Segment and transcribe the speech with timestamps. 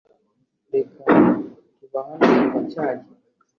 [0.73, 1.03] Reka
[1.77, 3.15] tuba hano kuva cya gihe